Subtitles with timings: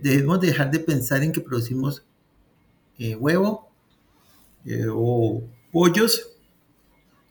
[0.00, 2.04] Debemos dejar de pensar en que producimos
[2.98, 3.68] eh, huevo
[4.64, 6.36] eh, o pollos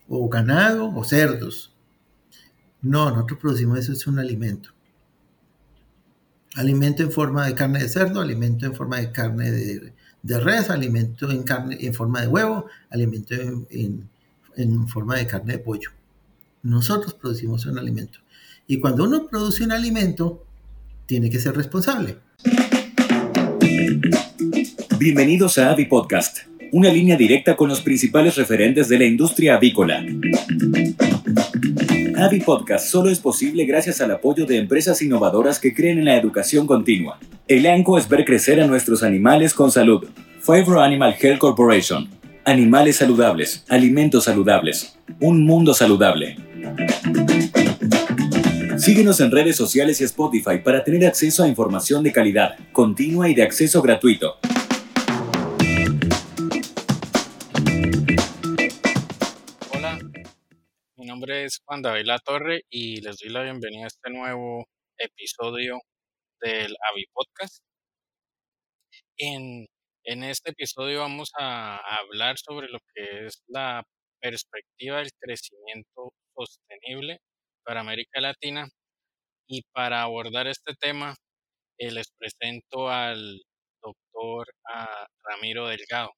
[0.09, 1.74] o ganado o cerdos.
[2.82, 4.72] No, nosotros producimos eso, es un alimento.
[6.56, 11.31] Alimento en forma de carne de cerdo, alimento en forma de carne de, res, alimento
[11.31, 13.34] en, carne, en forma de huevo, alimento
[13.70, 14.09] en,
[14.57, 15.91] en forma de carne de pollo.
[16.63, 18.20] Nosotros producimos un alimento.
[18.65, 20.46] Y cuando uno produce un alimento,
[21.07, 22.17] tiene que ser responsable.
[24.99, 26.39] Bienvenidos a Avi Podcast,
[26.73, 30.05] una línea directa con los principales referentes de la industria avícola.
[32.17, 36.17] Avi Podcast solo es posible gracias al apoyo de empresas innovadoras que creen en la
[36.17, 37.20] educación continua.
[37.48, 40.05] El ANCO es ver crecer a nuestros animales con salud.
[40.41, 42.09] Favor Animal Health Corporation.
[42.43, 46.37] Animales saludables, alimentos saludables, un mundo saludable.
[48.88, 53.36] Síguenos en redes sociales y Spotify para tener acceso a información de calidad, continua y
[53.36, 54.40] de acceso gratuito.
[59.74, 59.99] Hola,
[60.96, 64.64] mi nombre es Juan David La Torre y les doy la bienvenida a este nuevo
[64.98, 65.82] episodio
[66.40, 67.62] del Avi Podcast.
[69.18, 69.66] En,
[70.06, 73.84] en este episodio vamos a hablar sobre lo que es la
[74.22, 77.20] perspectiva del crecimiento sostenible
[77.66, 78.70] para América Latina.
[79.48, 81.16] Y para abordar este tema,
[81.78, 83.42] eh, les presento al
[83.81, 84.48] doctor
[85.23, 86.12] Ramiro Delgado.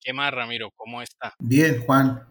[0.00, 0.70] ¿Qué más, Ramiro?
[0.76, 1.34] ¿Cómo está?
[1.38, 2.26] Bien, Juan.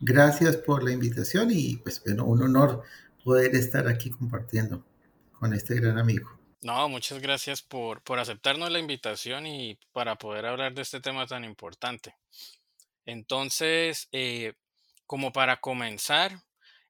[0.00, 2.82] Gracias por la invitación y pues bueno, un honor
[3.24, 4.84] poder estar aquí compartiendo
[5.32, 6.30] con este gran amigo.
[6.62, 11.26] No, muchas gracias por, por aceptarnos la invitación y para poder hablar de este tema
[11.26, 12.14] tan importante.
[13.04, 14.54] Entonces, eh,
[15.06, 16.42] como para comenzar,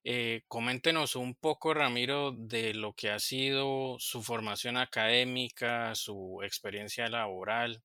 [0.08, 7.08] eh, coméntenos un poco, Ramiro, de lo que ha sido su formación académica, su experiencia
[7.08, 7.82] laboral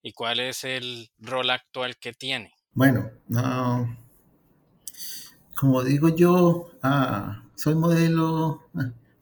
[0.00, 2.52] y cuál es el rol actual que tiene.
[2.74, 3.10] Bueno,
[5.56, 8.70] como digo yo, ah, soy modelo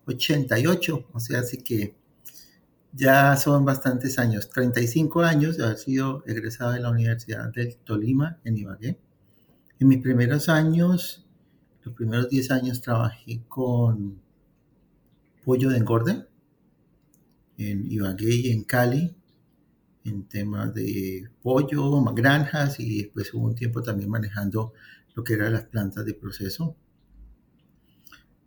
[0.04, 1.94] 88, ah, o sea, así que
[2.92, 8.40] ya son bastantes años, 35 años de haber sido egresado de la Universidad del Tolima
[8.44, 8.98] en Ibagué.
[9.80, 11.22] En mis primeros años
[11.84, 14.20] los primeros 10 años trabajé con
[15.44, 16.26] pollo de engorde
[17.58, 19.14] en Ibagué y en Cali,
[20.04, 24.72] en temas de pollo, granjas y después hubo un tiempo también manejando
[25.14, 26.76] lo que eran las plantas de proceso.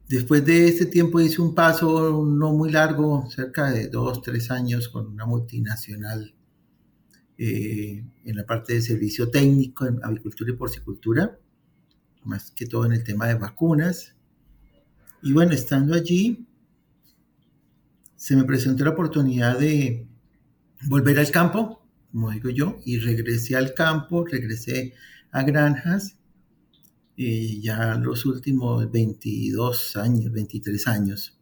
[0.07, 4.89] Después de este tiempo hice un paso no muy largo, cerca de dos, tres años,
[4.89, 6.33] con una multinacional
[7.37, 11.37] eh, en la parte de servicio técnico en avicultura y porcicultura
[12.25, 14.15] más que todo en el tema de vacunas.
[15.21, 16.45] Y bueno, estando allí,
[18.15, 20.07] se me presentó la oportunidad de
[20.87, 24.93] volver al campo, como digo yo, y regresé al campo, regresé
[25.31, 26.17] a granjas,
[27.15, 31.39] y ya los últimos 22 años, 23 años.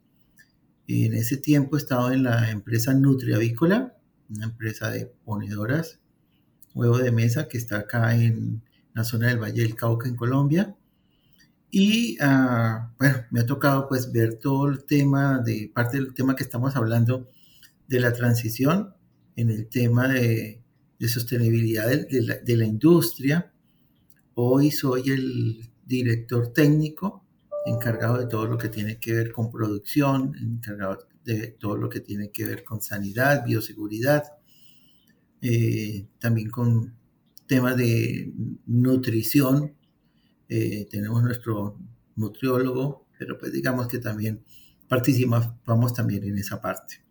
[0.88, 3.96] en ese tiempo he estado en la empresa Nutriavícola,
[4.30, 6.00] una empresa de ponedoras,
[6.74, 8.62] huevo de mesa que está acá en
[8.94, 10.76] la zona del Valle del Cauca en Colombia.
[11.72, 16.36] Y ah, bueno, me ha tocado pues ver todo el tema, de parte del tema
[16.36, 17.30] que estamos hablando
[17.88, 18.94] de la transición
[19.36, 20.62] en el tema de,
[21.08, 23.52] sostenibilidad de, la, industria.
[24.36, 27.26] Hoy soy el director técnico
[27.66, 32.00] encargado de todo lo que tiene que ver con producción, encargado de todo lo que
[32.02, 34.24] tiene que ver con sanidad, bioseguridad,
[35.42, 36.94] eh, también con
[37.48, 38.34] temas de
[38.66, 39.74] nutrición.
[40.50, 41.78] Eh, tenemos nuestro
[42.16, 44.44] nutriólogo, pero pues digamos que también
[44.88, 47.04] participamos también en esa parte.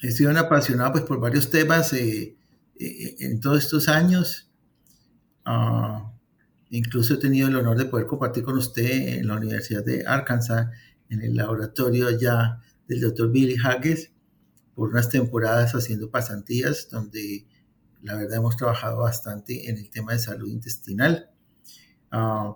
[0.00, 2.36] he sido un apasionado pues por varios temas eh,
[2.78, 4.50] eh, en todos estos años.
[5.44, 6.12] Ah,
[6.70, 10.68] incluso he tenido el honor de poder compartir con usted en la Universidad de Arkansas,
[11.08, 14.10] en el laboratorio allá del doctor Billy Haggis,
[14.76, 17.46] por unas temporadas haciendo pasantías donde
[18.02, 21.30] la verdad hemos trabajado bastante en el tema de salud intestinal.
[22.12, 22.54] Uh,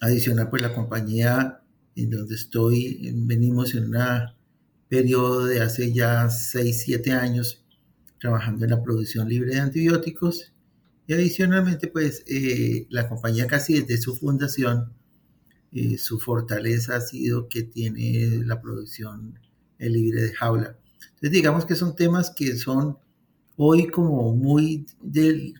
[0.00, 1.62] adicional, pues la compañía
[1.94, 4.02] en donde estoy, venimos en un
[4.88, 7.64] periodo de hace ya 6, 7 años
[8.18, 10.52] trabajando en la producción libre de antibióticos.
[11.06, 14.94] Y adicionalmente, pues eh, la compañía casi desde su fundación,
[15.72, 19.38] eh, su fortaleza ha sido que tiene la producción
[19.78, 20.79] libre de jaula.
[21.02, 22.98] Entonces, digamos que son temas que son
[23.56, 25.54] hoy como muy del,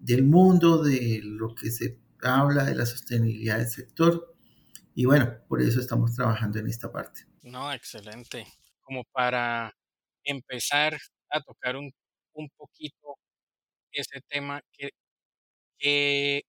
[0.00, 4.34] del mundo, de lo que se habla de la sostenibilidad del sector.
[4.94, 7.26] Y bueno, por eso estamos trabajando en esta parte.
[7.42, 8.46] No, excelente.
[8.82, 9.72] Como para
[10.24, 10.96] empezar
[11.30, 11.92] a tocar un,
[12.34, 13.16] un poquito
[13.92, 14.90] ese tema que,
[15.78, 16.42] que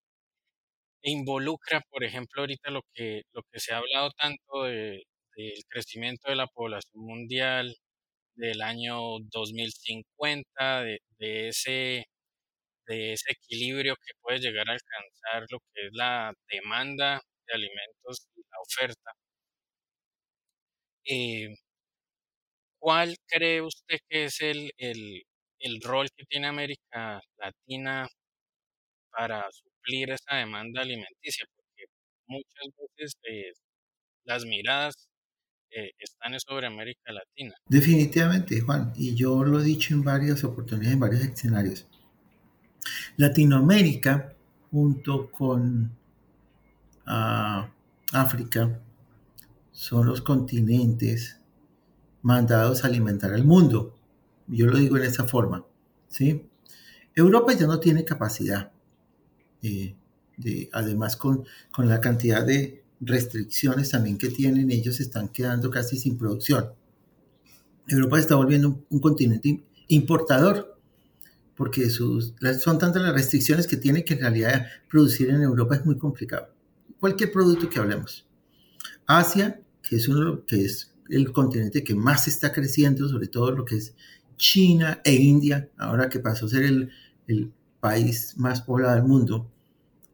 [1.02, 5.04] involucra, por ejemplo, ahorita lo que, lo que se ha hablado tanto de,
[5.36, 7.76] del crecimiento de la población mundial
[8.38, 12.06] del año 2050, de, de, ese,
[12.88, 18.28] de ese equilibrio que puede llegar a alcanzar lo que es la demanda de alimentos
[18.36, 19.12] y la oferta.
[21.06, 21.56] Eh,
[22.80, 25.24] ¿Cuál cree usted que es el, el,
[25.60, 28.08] el rol que tiene América Latina
[29.12, 31.46] para suplir esa demanda alimenticia?
[31.56, 31.86] Porque
[32.28, 33.52] muchas veces eh,
[34.26, 34.96] las miradas
[35.72, 37.56] eh, están sobre América Latina.
[37.68, 41.88] Definitivamente, Juan, y yo lo he dicho en varias oportunidades, en varios escenarios.
[43.18, 44.34] Latinoamérica,
[44.72, 45.92] junto con
[47.08, 47.68] uh,
[48.14, 48.80] África,
[49.72, 51.40] son los continentes
[52.22, 53.96] mandados a alimentar al mundo.
[54.48, 55.66] Yo lo digo en esa forma.
[56.08, 56.50] ¿sí?
[57.14, 58.72] Europa ya no tiene capacidad.
[59.62, 59.96] Eh,
[60.38, 65.98] de, además, con, con la cantidad de restricciones también que tienen, ellos están quedando casi
[65.98, 66.72] sin producción.
[67.88, 70.78] Europa está volviendo un, un continente importador,
[71.56, 75.86] porque sus, son tantas las restricciones que tiene que en realidad producir en Europa es
[75.86, 76.50] muy complicado.
[77.00, 78.28] Cualquier producto que hablemos.
[79.06, 83.66] Asia, que es, uno, que es el continente que más está creciendo, sobre todo lo
[83.66, 83.96] que es
[84.36, 86.92] China e India, ahora que pasó a ser el,
[87.28, 89.50] el país más poblado del mundo,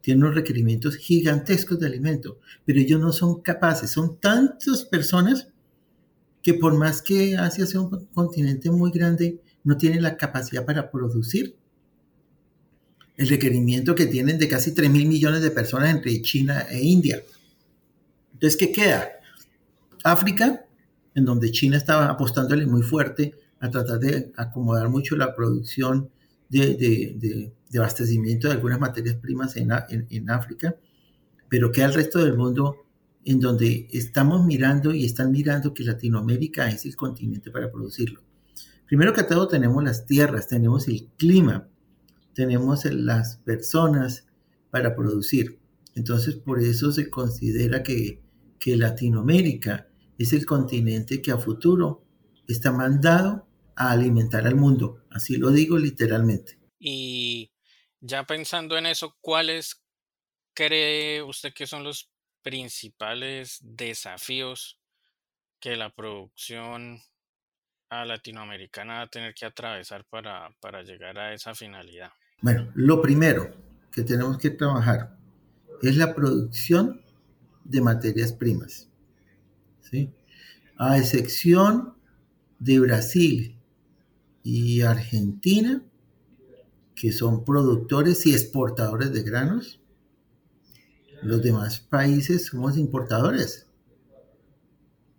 [0.03, 5.47] tienen unos requerimientos gigantescos de alimento, pero ellos no son capaces, son tantas personas
[6.41, 10.91] que por más que Asia sea un continente muy grande, no tienen la capacidad para
[10.91, 11.55] producir
[13.15, 17.23] el requerimiento que tienen de casi 3 mil millones de personas entre China e India.
[18.33, 19.07] Entonces, ¿qué queda?
[20.03, 20.65] África,
[21.15, 26.09] en donde China estaba apostándole muy fuerte a tratar de acomodar mucho la producción
[26.49, 30.75] de, abastecimiento de algunas materias primas en, en, África,
[31.49, 32.85] pero queda el resto del mundo
[33.25, 38.21] en donde estamos mirando y están mirando que Latinoamérica es el continente para producirlo.
[38.85, 41.67] Primero que todo tenemos las tierras, tenemos el clima,
[42.33, 44.25] tenemos las personas
[44.69, 45.59] para producir.
[45.95, 48.21] Entonces por eso se considera que,
[48.59, 49.87] que Latinoamérica
[50.17, 52.03] es el continente que a futuro
[52.47, 55.03] está mandado a alimentar al mundo.
[55.11, 56.57] Así lo digo literalmente.
[56.79, 57.51] Y
[58.01, 59.81] ya pensando en eso, ¿cuáles
[60.53, 62.11] cree usted que son los
[62.41, 64.79] principales desafíos
[65.59, 67.01] que la producción
[67.89, 72.11] latinoamericana va a tener que atravesar para, para llegar a esa finalidad?
[72.41, 73.55] Bueno, lo primero
[73.91, 75.15] que tenemos que trabajar
[75.81, 77.01] es la producción
[77.63, 78.89] de materias primas.
[79.81, 80.11] ¿sí?
[80.77, 81.95] A excepción
[82.59, 83.59] de Brasil
[84.43, 85.81] y Argentina,
[86.95, 89.79] que son productores y exportadores de granos,
[91.21, 93.67] los demás países somos importadores.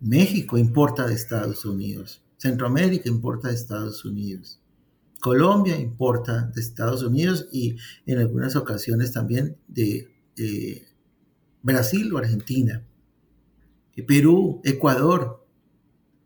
[0.00, 4.60] México importa de Estados Unidos, Centroamérica importa de Estados Unidos,
[5.20, 10.86] Colombia importa de Estados Unidos y en algunas ocasiones también de eh,
[11.62, 12.84] Brasil o Argentina.
[14.06, 15.43] Perú, Ecuador.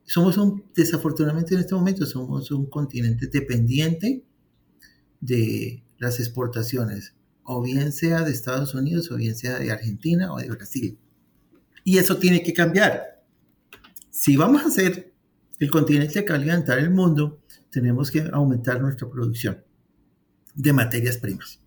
[0.08, 4.24] Somos un, desafortunadamente en este momento, somos un continente dependiente
[5.20, 10.38] de las exportaciones, o bien sea de Estados Unidos, o bien sea de Argentina o
[10.38, 10.98] de Brasil.
[11.84, 13.22] Y eso tiene que cambiar.
[14.08, 15.12] Si vamos a ser
[15.58, 19.62] el continente que alimentar el mundo, tenemos que aumentar nuestra producción
[20.54, 21.60] de materias primas.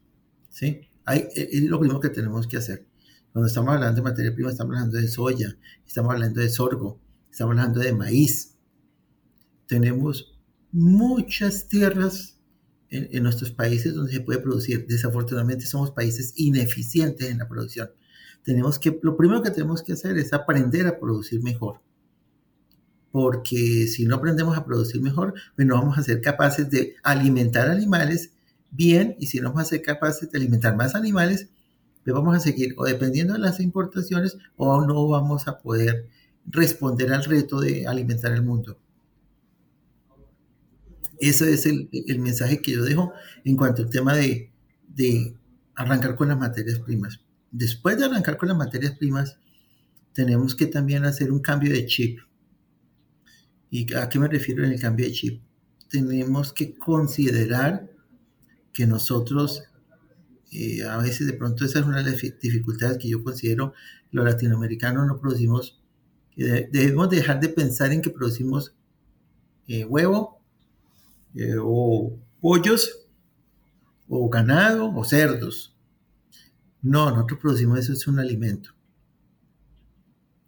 [0.50, 0.90] ¿sí?
[1.06, 2.88] Hay, es lo primero que tenemos que hacer.
[3.32, 5.56] Cuando estamos hablando de materia prima, estamos hablando de soya,
[5.86, 7.00] estamos hablando de sorgo,
[7.32, 8.56] estamos hablando de maíz.
[9.68, 10.38] Tenemos
[10.72, 12.38] muchas tierras
[12.90, 14.86] en, en, nuestros países donde se puede producir.
[14.86, 17.90] Desafortunadamente somos países ineficientes en la producción.
[18.44, 21.82] Tenemos que, lo primero que tenemos que hacer es aprender a producir mejor.
[23.12, 27.70] Porque si no aprendemos a producir mejor, pues no vamos a ser capaces de alimentar
[27.70, 28.34] animales
[28.72, 31.50] bien y si no vamos a ser capaces de alimentar más animales,
[32.06, 36.08] vamos a seguir o dependiendo de las importaciones o no vamos a poder
[36.46, 38.80] responder al reto de alimentar el mundo.
[41.20, 44.52] Ese es el, el mensaje que yo dejo en cuanto al tema de,
[44.88, 45.36] de
[45.76, 47.22] arrancar con las materias primas.
[47.52, 49.38] Después de arrancar con las materias primas,
[50.14, 52.20] tenemos que también hacer un cambio de chip.
[53.70, 55.42] ¿Y a qué me refiero en el cambio de chip?
[55.90, 57.90] Tenemos que considerar
[58.74, 59.64] que nosotros
[60.52, 63.74] eh, a veces de pronto esa es una de las dificultades que yo considero
[64.12, 65.81] los latinoamericanos no producimos,
[66.36, 68.74] debemos dejar de pensar en que producimos
[69.68, 70.42] eh, huevo
[71.36, 73.08] eh, o pollos
[74.08, 75.76] o ganado o cerdos.
[76.82, 78.72] No, nosotros producimos eso, es un alimento.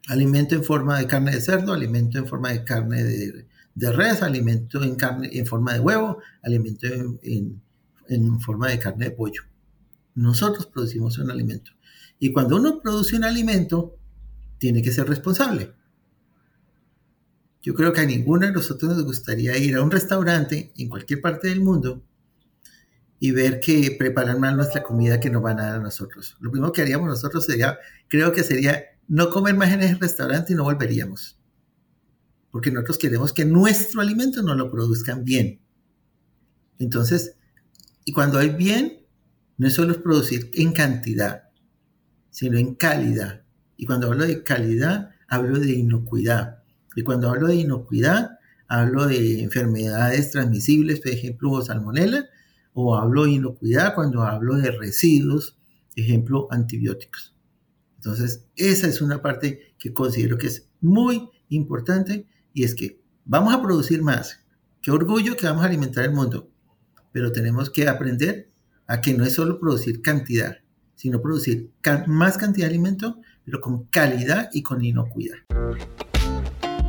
[0.08, 4.84] Alimento en forma de carne de cerdo, alimento en forma de carne de, res, alimento
[4.84, 6.88] en, carne, en forma de huevo, alimento
[7.22, 7.62] en,
[8.10, 9.44] en forma de carne de pollo.
[10.16, 11.72] Nosotros producimos un alimento.
[12.20, 13.98] Y cuando uno produce un alimento,
[14.64, 15.74] tiene que ser responsable.
[17.62, 21.20] Yo creo que a ninguno de nosotros nos gustaría ir a un restaurante en cualquier
[21.20, 22.02] parte del mundo
[23.20, 26.38] y ver que preparan mal nuestra comida que nos van a dar a nosotros.
[26.40, 27.78] Lo primero que haríamos nosotros sería,
[28.08, 31.38] creo que sería no comer más en ese restaurante y no volveríamos.
[32.50, 35.60] Porque nosotros queremos que nuestro alimento nos lo produzcan bien.
[36.80, 37.36] Entonces,
[38.06, 39.06] y cuando hay bien,
[39.58, 41.50] no es solo producir en cantidad,
[42.30, 43.43] sino en calidad.
[43.84, 46.64] Y cuando hablo de calidad, hablo de inocuidad.
[46.96, 52.30] Y cuando hablo de inocuidad, hablo de enfermedades transmisibles, por ejemplo, salmonella,
[52.72, 55.58] o hablo de inocuidad cuando hablo de residuos,
[55.98, 57.36] ejemplo, antibióticos.
[57.98, 63.54] Entonces, esa es una parte que considero que es muy importante y es que vamos
[63.54, 64.40] a producir más.
[64.82, 66.50] Qué orgullo que vamos a alimentar el mundo,
[67.12, 68.50] pero tenemos que aprender
[68.88, 70.60] a que no es solo producir cantidad,
[70.96, 71.70] sino producir
[72.08, 75.38] más cantidad de alimento, pero con calidad y con inocuidad.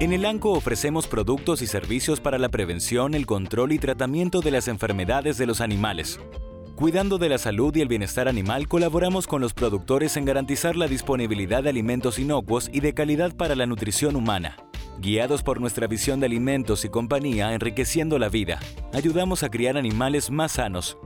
[0.01, 4.51] En el ANCO ofrecemos productos y servicios para la prevención, el control y tratamiento de
[4.51, 6.19] las enfermedades de los animales.
[6.75, 10.89] Cuidando de la salud y el bienestar animal, colaboramos con los productores en garantizar la
[10.89, 14.57] disponibilidad de alimentos inocuos y de calidad para la nutrición humana.
[14.99, 18.59] Guiados por nuestra visión de alimentos y compañía enriqueciendo la vida,
[18.93, 20.99] ayudamos a criar animales más sanos,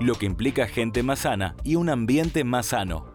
[0.00, 3.09] lo que implica gente más sana y un ambiente más sano.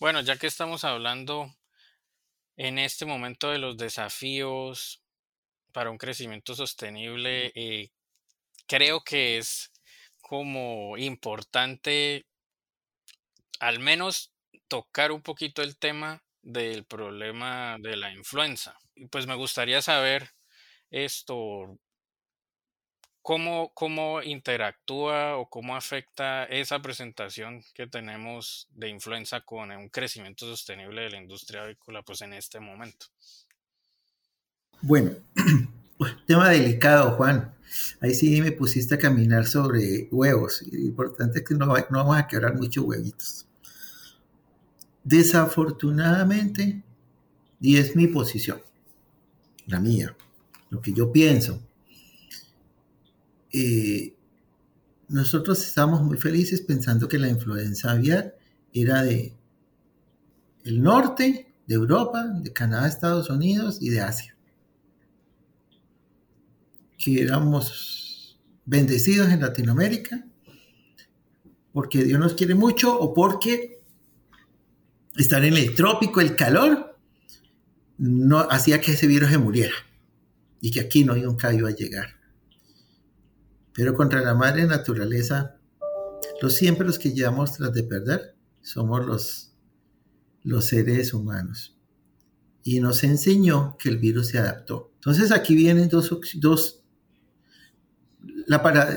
[0.00, 1.54] Bueno, ya que estamos hablando
[2.56, 5.02] en este momento de los desafíos
[5.72, 7.90] para un crecimiento sostenible, eh,
[8.66, 9.72] creo que es
[10.20, 12.26] como importante
[13.60, 14.32] al menos
[14.68, 18.78] tocar un poquito el tema del problema de la influenza.
[19.10, 20.30] Pues me gustaría saber
[20.90, 21.78] esto,
[23.22, 30.46] ¿Cómo, ¿Cómo interactúa o cómo afecta esa presentación que tenemos de influenza con un crecimiento
[30.46, 33.06] sostenible de la industria avícola pues en este momento?
[34.80, 35.12] Bueno,
[36.26, 37.54] tema delicado, Juan.
[38.00, 40.62] Ahí sí me pusiste a caminar sobre huevos.
[40.72, 43.46] Lo importante es que no, no vamos a quebrar muchos huevitos.
[45.04, 46.82] Desafortunadamente,
[47.60, 48.62] y es mi posición,
[49.66, 50.16] la mía,
[50.70, 51.60] lo que yo pienso,
[53.52, 54.14] eh,
[55.08, 58.36] nosotros estábamos muy felices pensando que la influenza aviar
[58.72, 59.34] era de
[60.64, 64.36] el norte, de Europa, de Canadá, Estados Unidos y de Asia.
[66.98, 70.24] Que éramos bendecidos en Latinoamérica
[71.72, 73.80] porque Dios nos quiere mucho o porque
[75.16, 76.98] estar en el trópico, el calor,
[77.98, 79.74] no hacía que ese virus se muriera
[80.60, 82.19] y que aquí no nunca iba a llegar.
[83.72, 85.56] Pero contra la madre naturaleza,
[86.40, 89.52] los siempre los que llevamos tras de perder somos los,
[90.42, 91.76] los seres humanos.
[92.62, 94.92] Y nos enseñó que el virus se adaptó.
[94.96, 96.82] Entonces aquí vienen dos, dos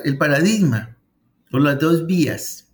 [0.04, 0.98] el paradigma
[1.52, 2.68] o las dos vías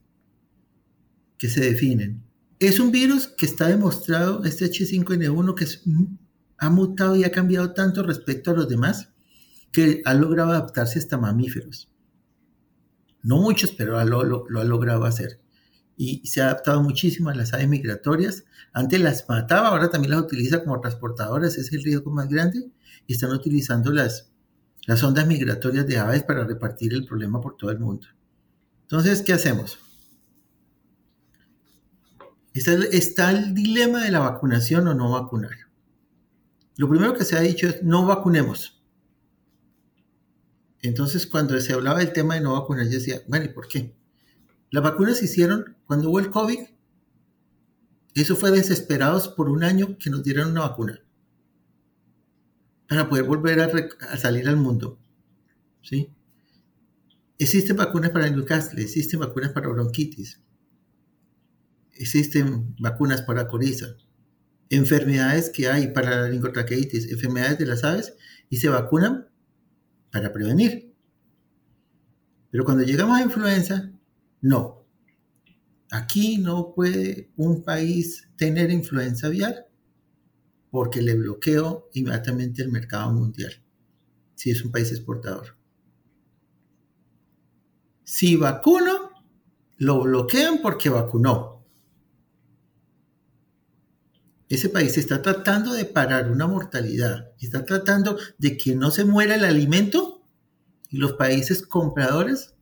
[1.37, 2.23] que se definen.
[2.59, 5.65] Es un virus que está demostrado, este H5N1, que
[6.57, 9.09] ha mutado y ha cambiado tanto respecto a los demás,
[9.71, 11.89] que ha logrado adaptarse hasta mamíferos.
[13.21, 15.39] No muchos, pero lo, lo, ha logrado hacer.
[15.97, 18.45] Y se ha adaptado muchísimo a las aves migratorias.
[18.73, 22.71] Antes las mataba, ahora también las utiliza como transportadoras, es el riesgo más grande.
[23.05, 24.31] Y están utilizando las,
[24.85, 28.07] las ondas migratorias de aves para repartir el problema por todo el mundo.
[28.83, 29.77] Entonces, ¿qué hacemos?
[32.53, 35.51] Está, está el dilema de la vacunación o no vacunar.
[36.77, 38.78] Lo primero que se ha dicho es no vacunemos.
[40.81, 43.93] Entonces, cuando se hablaba del tema de no vacunar, yo decía, bueno, ¿y por qué?
[44.71, 46.59] Las vacunas se hicieron cuando hubo el COVID.
[48.15, 51.01] Eso fue desesperados por un año que nos dieran una vacuna
[52.89, 54.99] para poder volver a, salir al mundo.
[55.81, 56.11] ¿Sí?
[57.37, 60.41] Existen vacunas para Newcastle, existen vacunas para bronquitis,
[61.93, 63.95] existen vacunas para coriza,
[64.69, 68.15] enfermedades que hay para la lingotraqueitis, enfermedades de las aves,
[68.49, 69.28] y se vacunan
[70.11, 70.93] para prevenir.
[72.51, 73.91] Pero cuando llegamos a influenza,
[74.41, 74.85] No.
[75.91, 79.67] Aquí no puede un país tener influencia aviar
[80.71, 83.51] porque le bloqueo inmediatamente el mercado mundial,
[84.35, 85.57] si es un país exportador.
[88.03, 89.11] Si vacuno,
[89.77, 91.58] lo bloquean porque vacunó.
[94.49, 99.35] Ese país está tratando de parar una mortalidad, está tratando de que no se muera
[99.35, 100.23] el alimento
[100.89, 102.55] y los países compradores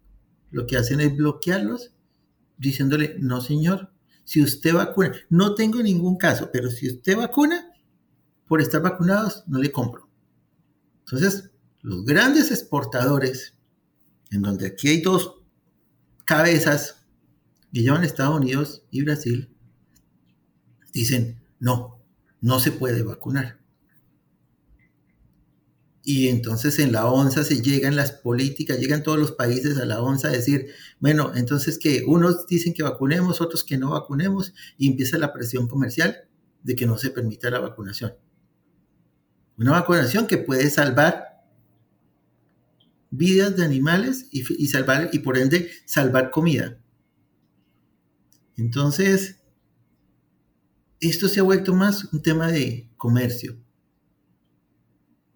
[0.51, 1.93] lo que hacen es bloquearlos
[2.57, 3.91] diciéndole, no señor,
[4.25, 7.71] si usted vacuna, no tengo ningún caso, pero si usted vacuna,
[8.47, 10.09] por estar vacunados, no le compro.
[11.05, 11.51] Entonces,
[11.81, 13.53] los grandes exportadores,
[14.31, 15.35] en donde aquí hay dos
[16.25, 17.05] cabezas
[17.71, 19.49] que llevan Estados Unidos y Brasil,
[20.91, 22.01] dicen, no,
[22.41, 23.59] no se puede vacunar.
[26.03, 30.01] Y entonces en la ONSA se llegan las políticas, llegan todos los países a la
[30.01, 30.67] ONSA a decir,
[31.01, 35.67] bueno, entonces que unos dicen que vacunemos, otros que no vacunemos, y empieza la presión
[35.67, 36.29] comercial
[36.63, 38.13] de que no se permita la vacunación.
[39.57, 41.43] Una vacunación que puede salvar
[43.09, 46.79] vidas de animales y, salvar, y por ende salvar comida.
[48.55, 49.41] Entonces,
[50.99, 53.57] esto se ha vuelto más un tema de comercio.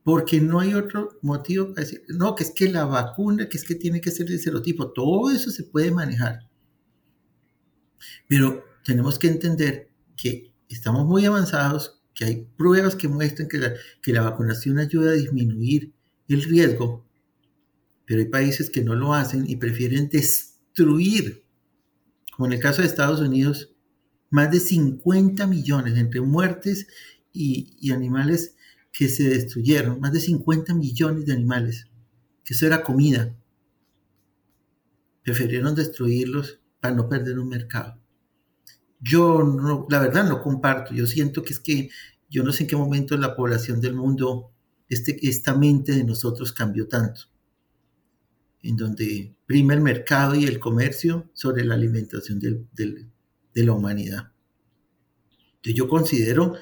[0.04, 3.64] Porque no hay otro motivo para decir, no, que es que la vacuna, que es
[3.64, 6.50] que tiene que ser el serotipo, todo eso se puede manejar.
[8.28, 13.74] Pero tenemos que entender que estamos muy avanzados, que hay pruebas que muestran que la,
[14.02, 15.94] que la vacunación ayuda a disminuir
[16.28, 17.06] el riesgo,
[18.06, 21.46] pero hay países que no lo hacen y prefieren destruir,
[22.36, 23.71] como en el caso de Estados Unidos,
[24.32, 26.88] más de 50 millones entre muertes
[27.32, 28.56] y, animales
[28.92, 31.88] que se destruyeron, más de 50 millones de animales,
[32.44, 33.36] que eso era comida.
[35.24, 38.02] Prefirieron destruirlos para no perder un mercado.
[39.00, 41.90] Yo no, la verdad no comparto, yo siento que es que
[42.30, 44.52] yo no sé en qué momento la población del mundo,
[44.88, 47.24] este, esta mente de nosotros cambió tanto,
[48.62, 52.40] en donde prima el mercado y el comercio sobre la alimentación
[53.54, 54.32] de la humanidad.
[55.56, 56.56] Entonces yo considero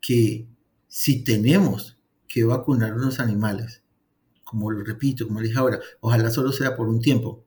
[0.00, 0.46] que
[0.86, 3.82] si tenemos que vacunar a los animales,
[4.44, 7.44] como lo repito, como dije ahora, ojalá solo sea por un tiempo,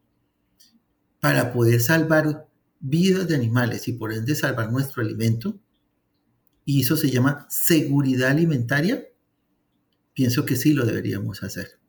[1.19, 2.47] para poder salvar
[2.79, 5.60] vidas de animales y por ende salvar nuestro alimento,
[6.65, 9.07] y eso se llama seguridad alimentaria,
[10.13, 11.79] pienso que sí lo deberíamos hacer.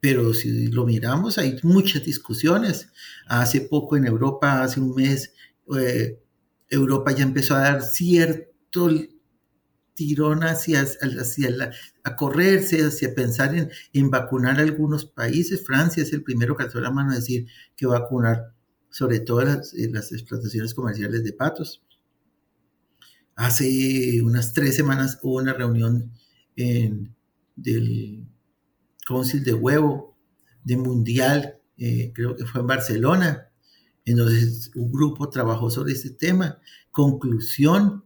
[0.00, 2.92] Pero si lo miramos, hay muchas discusiones.
[3.26, 5.32] Hace poco en Europa, hace un mes,
[5.78, 6.20] eh,
[6.68, 8.90] Europa ya empezó a dar cierto
[9.94, 11.70] tirón hacia, hacia
[12.04, 15.64] a correrse, hacia pensar en, vacunar a algunos países.
[15.64, 18.52] Francia es el primero que alzó la mano a decir que vacunar
[18.90, 21.82] sobre todo las, eh, las explotaciones comerciales de patos.
[23.34, 26.12] Hace unas tres semanas hubo una reunión
[26.56, 27.14] en,
[27.54, 28.26] del
[29.06, 30.16] Council de Huevo,
[30.64, 33.50] de Mundial, eh, creo que fue en Barcelona,
[34.06, 36.60] entonces un grupo trabajó sobre ese tema.
[36.90, 38.04] Conclusión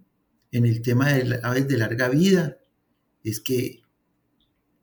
[0.51, 2.59] en el tema de aves de larga vida
[3.23, 3.83] es que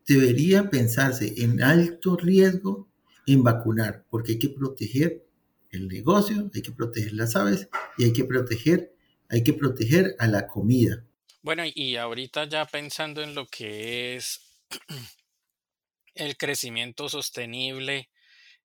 [0.08, 2.88] debería pensarse en alto riesgo
[3.25, 5.25] en vacunar, porque hay que proteger
[5.71, 8.93] el negocio, hay que proteger las aves y hay que proteger,
[9.27, 11.03] hay que proteger a la comida.
[11.41, 14.41] Bueno, y ahorita ya pensando en lo que es
[16.15, 18.10] el crecimiento sostenible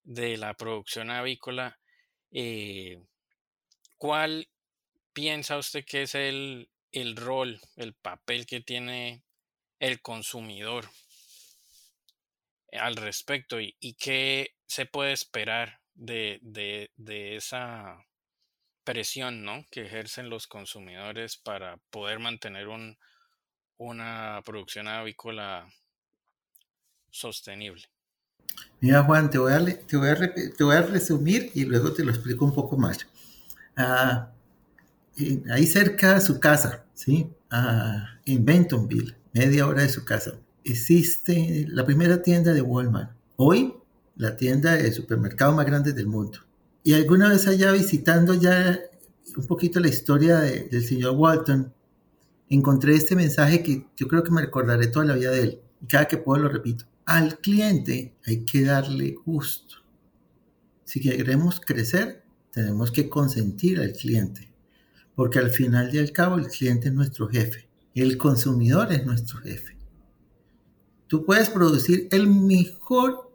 [0.05, 1.79] de la producción avícola,
[2.33, 3.01] eh,
[3.97, 4.49] ¿cuál
[5.13, 9.23] piensa usted que es el, el rol, el papel que tiene
[9.79, 10.89] el consumidor
[12.73, 16.91] al respecto y, y qué se puede esperar de,
[17.37, 18.05] esa
[18.85, 19.65] presión ¿no?
[19.71, 22.99] que ejercen los consumidores para poder mantener un,
[23.77, 25.69] una producción avícola
[27.11, 27.85] sostenible.
[28.81, 32.05] Mira Juan, te voy, a, te, voy a, te voy a resumir y luego te
[32.05, 32.99] lo explico un poco más.
[33.77, 34.33] Ah,
[35.51, 37.31] ahí cerca de su casa, ¿sí?
[37.51, 40.33] Ah, en Bentonville, media hora de su casa,
[40.65, 43.13] existe la primera tienda de Walmart.
[43.37, 43.75] Hoy
[44.17, 46.41] la tienda de supermercado más grande del mundo.
[46.85, 48.79] Y alguna vez allá visitando ya
[49.37, 51.73] un poquito la historia del señor Walton,
[52.49, 55.61] encontré este mensaje que yo creo que me recordaré toda la vida de él.
[55.81, 56.85] Y cada que puedo lo repito.
[57.05, 59.77] Al cliente hay que darle gusto.
[60.85, 64.53] Si queremos crecer, tenemos que consentir al cliente.
[65.15, 67.69] Porque al final y al cabo el cliente es nuestro jefe.
[67.95, 69.77] El consumidor es nuestro jefe.
[71.07, 73.33] Tú puedes producir el mejor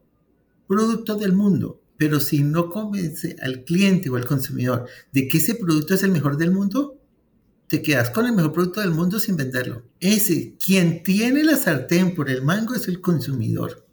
[0.67, 1.81] producto del mundo.
[1.97, 6.11] Pero si no convence al cliente o al consumidor de que ese producto es el
[6.11, 6.96] mejor del mundo,
[7.67, 9.83] te quedas con el mejor producto del mundo sin venderlo.
[9.99, 13.85] Ese, quien tiene la sartén por el mango es el consumidor.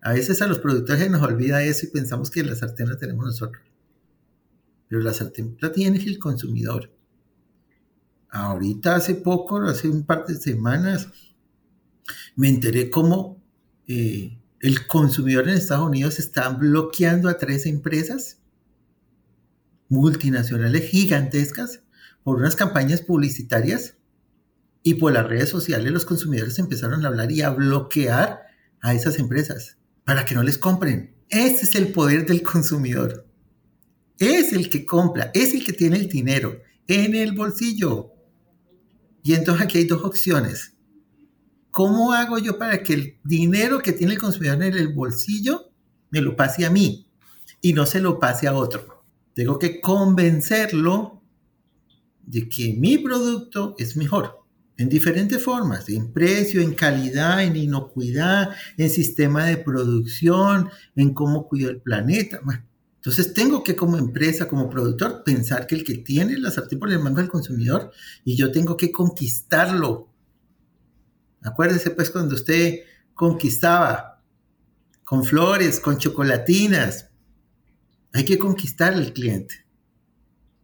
[0.00, 3.24] A veces a los productores nos olvida eso y pensamos que la sartén la tenemos
[3.24, 3.62] nosotros.
[4.88, 6.92] Pero la sartén la tiene el consumidor.
[8.28, 11.08] Ahorita hace poco, hace un par de semanas,
[12.36, 13.42] me enteré cómo
[13.88, 18.38] eh, el consumidor en Estados Unidos está bloqueando a tres empresas
[19.88, 21.82] multinacionales gigantescas
[22.24, 23.96] por unas campañas publicitarias
[24.82, 28.40] y por las redes sociales los consumidores empezaron a hablar y a bloquear
[28.80, 31.14] a esas empresas para que no les compren.
[31.28, 33.26] Ese es el poder del consumidor.
[34.18, 38.12] Es el que compra, es el que tiene el dinero en el bolsillo.
[39.22, 40.74] Y entonces aquí hay dos opciones.
[41.70, 45.70] ¿Cómo hago yo para que el dinero que tiene el consumidor en el bolsillo
[46.10, 47.08] me lo pase a mí
[47.62, 49.04] y no se lo pase a otro?
[49.34, 51.21] Tengo que convencerlo
[52.24, 54.42] de que mi producto es mejor
[54.82, 61.46] en diferentes formas, en precio, en calidad, en inocuidad, en sistema de producción, en cómo
[61.46, 62.40] cuido el planeta.
[62.96, 66.90] entonces tengo que como empresa, como productor, pensar que el que tiene la sartén por
[66.90, 67.92] el mango es el consumidor
[68.24, 70.08] y yo tengo que conquistarlo.
[71.42, 72.80] Acuérdese pues cuando usted
[73.14, 74.22] conquistaba
[75.04, 77.10] con flores, con chocolatinas,
[78.12, 79.66] hay que conquistar al cliente.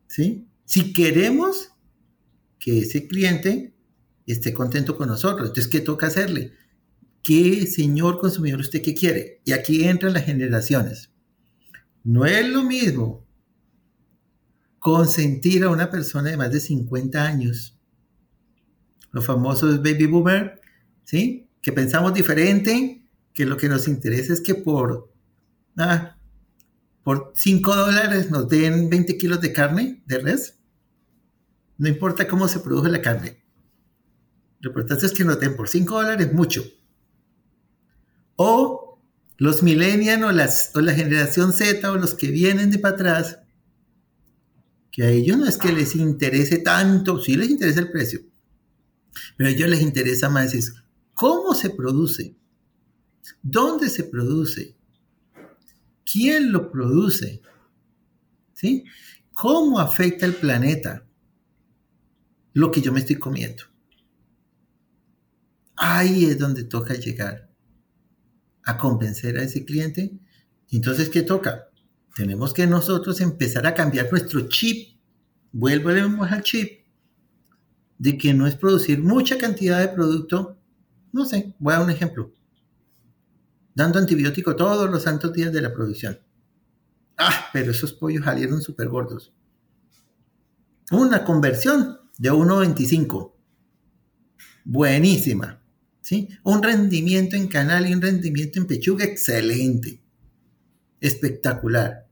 [0.07, 0.48] ¿Sí?
[0.69, 1.73] Si queremos
[2.59, 3.73] que ese cliente
[4.27, 5.49] esté contento con nosotros.
[5.49, 6.53] Entonces, ¿qué toca hacerle?
[7.23, 9.41] ¿Qué señor consumidor usted qué quiere?
[9.47, 11.11] Y aquí entran las generaciones.
[12.05, 13.27] No es lo mismo
[14.79, 17.79] consentir a una persona de más de 50 años,
[19.11, 20.61] los famosos baby boomer,
[21.05, 21.49] ¿sí?
[21.63, 23.03] Que pensamos diferente,
[23.33, 25.11] que lo que nos interesa es que por,
[25.79, 26.19] ah,
[27.03, 30.58] por 5 dólares nos den 20 kilos de carne de res.
[31.79, 33.43] No importa cómo se produce la carne.
[34.61, 36.65] Lo importante es que nos por 5 dólares mucho.
[38.37, 39.01] O
[39.37, 43.39] los millennials o, o la generación Z o los que vienen de para atrás,
[44.91, 48.21] que a ellos no es que les interese tanto, sí les interesa el precio,
[49.37, 50.75] pero a ellos les interesa más es
[51.15, 52.35] cómo se produce,
[53.41, 54.77] dónde se produce,
[56.05, 57.41] quién lo produce,
[58.55, 58.85] ¿sí?
[59.33, 61.08] ¿Cómo afecta el planeta
[62.59, 63.63] lo que yo me estoy comiendo?
[65.77, 67.49] Ahí es donde toca llegar
[68.65, 70.19] a convencer a ese cliente.
[70.73, 71.69] Entonces, ¿qué toca?
[72.17, 74.99] Tenemos que nosotros empezar a cambiar nuestro chip.
[75.53, 76.85] Vuelvemos al chip
[77.97, 80.59] de que no es producir mucha cantidad de producto.
[81.13, 82.33] No sé, voy a un ejemplo.
[83.73, 86.19] Dando antibiótico todos los santos días de la producción.
[87.17, 89.33] Ah, pero esos pollos salieron súper gordos.
[90.91, 93.33] Una conversión de 1.25.
[94.65, 95.63] Buenísima.
[96.43, 100.03] Un rendimiento en canal y un rendimiento en pechuga excelente,
[101.01, 102.07] espectacular.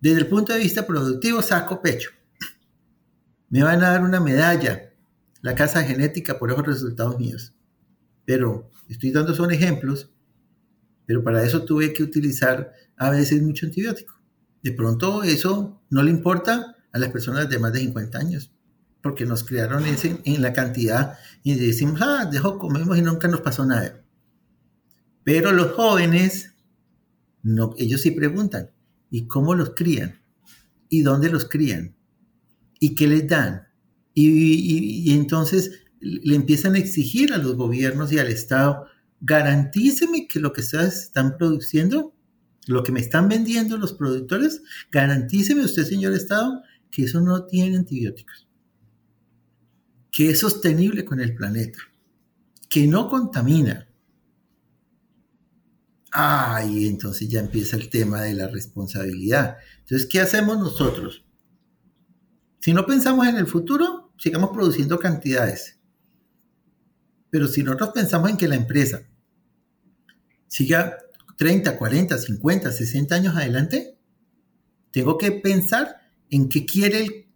[0.00, 2.10] Desde el punto de vista productivo, saco pecho.
[3.48, 4.92] Me van a dar una medalla,
[5.40, 7.54] la casa genética, por esos resultados míos.
[8.26, 10.10] Pero estoy dando son ejemplos,
[11.06, 14.20] pero para eso tuve que utilizar a veces mucho antibiótico.
[14.62, 18.50] De pronto eso no le importa a las personas de más de 50 años
[19.04, 23.42] porque nos criaron ese, en la cantidad y decimos, ah, dejo, comemos y nunca nos
[23.42, 24.02] pasó nada.
[25.22, 26.54] Pero los jóvenes,
[27.42, 28.70] no, ellos sí preguntan,
[29.10, 30.22] ¿y cómo los crían?
[30.88, 31.94] ¿Y dónde los crían?
[32.80, 33.68] ¿Y qué les dan?
[34.14, 38.86] Y, y entonces le empiezan a exigir a los gobiernos y al Estado,
[39.20, 42.14] garantíceme que lo que ustedes están produciendo,
[42.66, 46.62] lo que me están vendiendo los productores, garantíceme usted, señor Estado,
[46.94, 48.44] que eso no tiene antibióticos
[50.14, 51.80] que es sostenible con el planeta,
[52.70, 53.88] que no contamina.
[56.12, 59.56] Ay, entonces ya empieza el tema de la responsabilidad.
[59.80, 61.24] Entonces, ¿qué hacemos nosotros?
[62.60, 65.80] Si no pensamos en el futuro, sigamos produciendo cantidades.
[67.28, 69.02] Pero si nosotros pensamos en que la empresa
[70.46, 70.96] siga
[71.36, 73.98] 30, 40, 50, 60 años adelante,
[74.92, 77.28] tengo que pensar en qué quiere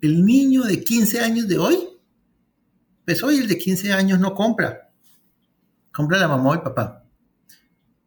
[0.00, 1.76] el, niño de 15 años de hoy
[3.04, 4.90] pues hoy el de 15 años no compra.
[5.92, 7.04] Compra la mamá o el papá.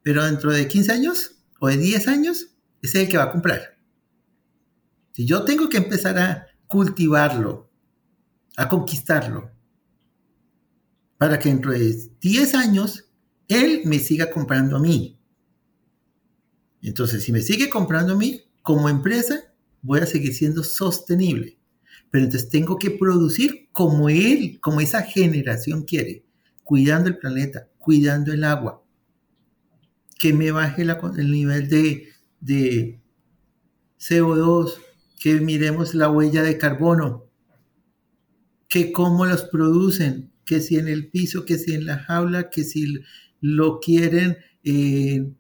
[0.01, 2.47] Pero dentro de 15 años o de 10 años,
[2.81, 3.77] es el que va a comprar.
[5.13, 7.69] Si yo tengo que empezar a cultivarlo,
[8.57, 9.51] a conquistarlo,
[11.17, 13.05] para que dentro de 10 años
[13.47, 15.19] él me siga comprando a mí.
[16.81, 19.53] Entonces, si me sigue comprando a mí, como empresa,
[19.85, 21.57] voy a seguir siendo sostenible.
[22.11, 26.25] Pero entonces tengo que producir como él, como esa generación quiere,
[26.63, 28.83] cuidando el planeta, cuidando el agua,
[30.17, 32.99] que me baje el nivel de, de
[33.99, 34.73] CO2,
[35.19, 37.25] que miremos la huella de carbono,
[38.67, 42.63] que cómo los producen, que si en el piso, que si en la jaula, que
[42.63, 42.95] si
[43.41, 45.31] lo quieren eh,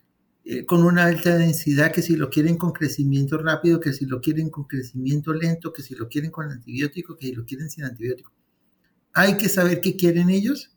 [0.45, 4.21] eh, con una alta densidad, que si lo quieren con crecimiento rápido, que si lo
[4.21, 7.83] quieren con crecimiento lento, que si lo quieren con antibiótico, que si lo quieren sin
[7.83, 8.31] antibiótico.
[9.13, 10.71] Hay que saber qué quieren ellos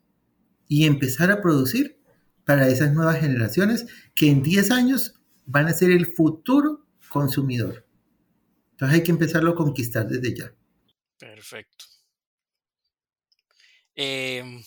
[0.69, 2.01] y empezar a producir
[2.45, 7.87] para esas nuevas generaciones que en 10 años van a ser el futuro consumidor.
[8.71, 10.55] Entonces hay que empezarlo a conquistar desde ya.
[11.19, 11.85] Perfecto.
[13.95, 14.63] Em,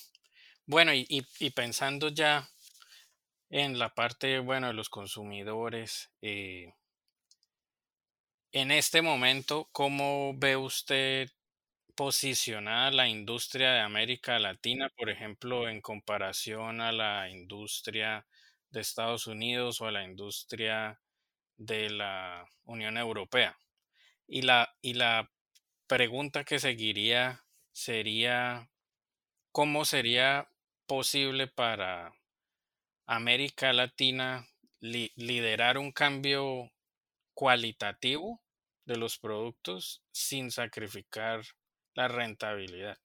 [0.65, 2.47] bueno, y, pensando ya
[3.51, 6.73] en la parte, bueno, de los consumidores, eh,
[8.53, 11.29] en este momento, ¿cómo ve usted
[11.95, 18.25] posicionada la industria de América Latina, por ejemplo, en comparación a la industria
[18.69, 21.01] de Estados Unidos o a la industria
[21.57, 23.57] de la Unión Europea?
[24.27, 25.29] Y la, y la
[25.87, 28.69] pregunta que seguiría sería,
[29.51, 30.49] ¿cómo sería
[30.87, 32.13] posible para
[33.05, 34.47] América Latina
[34.79, 36.71] liderar un cambio
[37.33, 38.41] cualitativo
[38.85, 41.41] de los productos sin sacrificar
[41.93, 42.97] la rentabilidad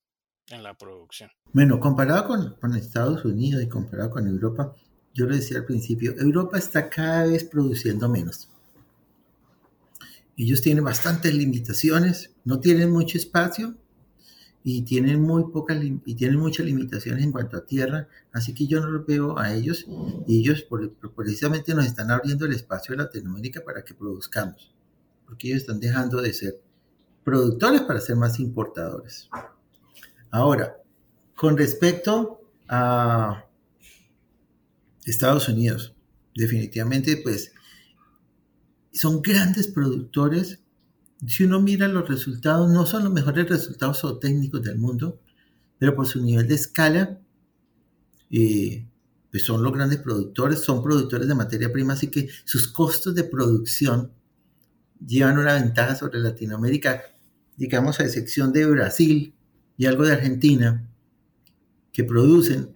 [0.49, 1.31] en la producción?
[1.53, 4.75] Bueno, comparado con, con Estados Unidos y comparado con Europa,
[5.13, 8.49] yo lo decía al principio, Europa está cada vez produciendo menos.
[10.37, 13.75] Ellos tienen bastantes limitaciones, no tienen mucho espacio
[14.68, 18.81] y tienen muy pocas y tienen muchas limitaciones en cuanto a tierra, así que yo
[18.81, 19.87] no los veo a ellos
[20.26, 20.66] y ellos
[21.14, 24.74] precisamente nos están abriendo el espacio de Latinoamérica para que produzcamos,
[25.24, 26.61] porque ellos están dejando de ser
[27.22, 29.31] productores para ser más importadores.
[30.33, 30.79] Ahora,
[31.37, 33.46] con respecto a
[35.05, 35.94] Estados Unidos,
[36.35, 37.52] definitivamente pues
[38.92, 40.59] son grandes productores.
[41.24, 45.20] Si uno mira los resultados, no son los mejores resultados técnicos del mundo,
[45.79, 47.18] pero por su nivel de escala,
[48.31, 48.87] eh,
[49.31, 53.24] pues son los grandes productores, son productores de materia prima, así que sus costos de
[53.24, 54.12] producción
[55.05, 57.02] llevan una ventaja sobre Latinoamérica,
[57.57, 59.35] digamos a excepción de Brasil
[59.76, 60.87] y algo de Argentina,
[61.92, 62.74] que producen,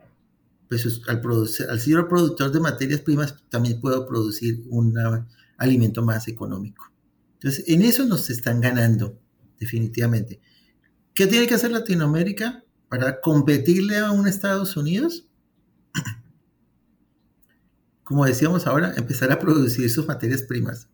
[0.68, 1.20] pues al,
[1.68, 6.90] al ser productor de materias primas también puedo producir una alimento más económico.
[7.42, 9.18] Entonces, en eso nos están ganando,
[9.58, 10.42] definitivamente.
[11.14, 15.26] ¿Qué tiene que hacer Latinoamérica para competirle a un Estados Unidos?
[18.04, 20.90] Como decíamos ahora, empezar a producir sus materias primas.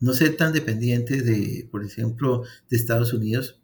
[0.00, 3.60] No ser tan dependiente de, por ejemplo, de Estados Unidos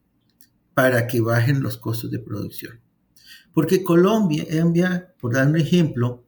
[0.74, 2.78] para que bajen los costos de producción.
[3.54, 6.26] Porque Colombia, envía, por dar un ejemplo,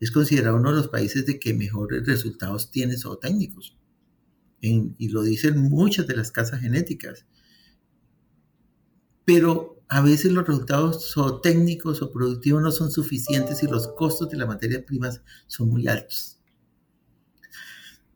[0.00, 2.96] es considerado uno de los países de que mejores resultados tiene
[4.60, 4.94] zootécnicos.
[4.98, 7.26] y lo dicen muchas de las casas genéticas.
[9.24, 14.36] Pero a veces los resultados zootécnicos o productivos no son suficientes y los costos de
[14.36, 16.38] las materias primas son muy altos.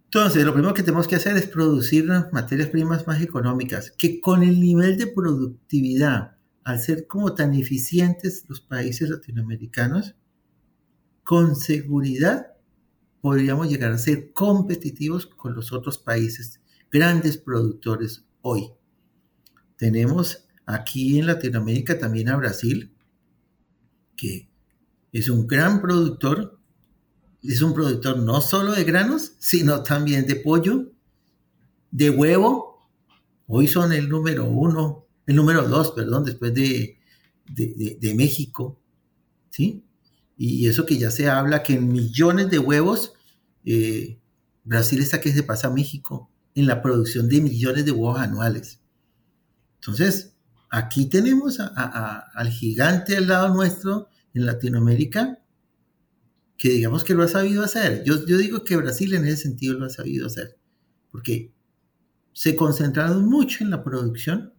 [0.05, 4.43] Entonces, lo primero que tenemos que hacer es producir materias primas más económicas, que con
[4.43, 10.15] el nivel de productividad, al ser como tan eficientes los países latinoamericanos,
[11.25, 12.52] con seguridad
[13.23, 18.69] podríamos llegar a ser competitivos con los otros países, grandes productores hoy.
[19.77, 22.93] Tenemos aquí en Latinoamérica también a Brasil,
[24.17, 24.51] que
[25.13, 26.59] es un gran productor,
[27.43, 30.91] es un productor no solo de granos, sino también de pollo,
[31.93, 32.89] de huevo.
[33.47, 36.99] Hoy son el número uno, el número dos, perdón, después de,
[37.49, 38.81] de, de México,
[39.51, 39.85] ¿sí?
[40.45, 43.13] Y eso que ya se habla que en millones de huevos,
[43.65, 44.19] eh,
[44.65, 48.81] Brasil está que se pasa a México en la producción de millones de huevos anuales.
[49.77, 50.35] Entonces,
[50.69, 55.39] aquí tenemos al gigante al lado nuestro en Latinoamérica,
[56.59, 58.03] que digamos que lo ha sabido hacer.
[58.03, 60.59] Yo, yo digo que Brasil en ese sentido lo ha sabido hacer,
[61.13, 61.55] porque
[62.33, 64.53] se concentraron mucho en la producción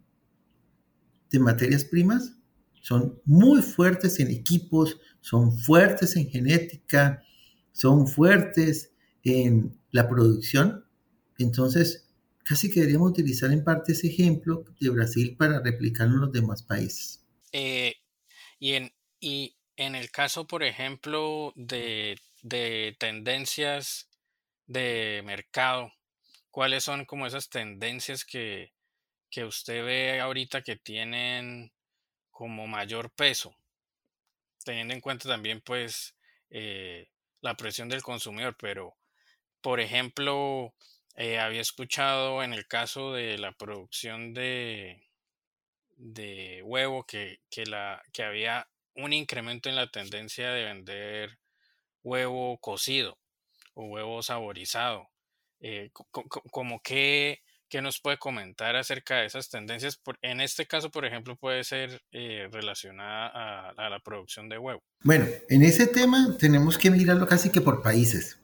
[1.29, 2.37] de materias primas
[2.83, 7.23] son muy fuertes en equipos, son fuertes en genética,
[7.71, 8.91] son fuertes
[9.23, 10.85] en la producción.
[11.37, 12.09] Entonces,
[12.43, 17.25] casi que utilizar en parte ese ejemplo de Brasil para replicarlo en los demás países.
[17.53, 17.95] Eh,
[18.59, 24.09] y, en, y en el caso, por ejemplo, de, de tendencias
[24.65, 25.89] de mercado,
[26.51, 28.73] ¿cuáles son como esas tendencias que,
[29.29, 31.71] que usted ve ahorita que tienen
[32.29, 33.55] como mayor peso?
[34.63, 36.15] Teniendo en cuenta también pues
[36.49, 37.09] eh,
[37.41, 38.95] la presión del consumidor, pero
[39.61, 40.73] por ejemplo,
[41.15, 45.07] eh, había escuchado en el caso de la producción de,
[45.95, 51.39] de huevo que, la, que había un incremento en la tendencia de vender
[52.03, 53.19] huevo cocido
[53.73, 55.09] o huevo saborizado.
[55.59, 55.91] Eh,
[56.51, 57.42] como que,
[57.81, 59.99] nos puede comentar acerca de esas tendencias?
[60.21, 64.81] en este caso, por ejemplo, puede ser eh, relacionada a, la producción de huevo.
[65.03, 68.39] Bueno, en ese tema tenemos que mirarlo casi que por países.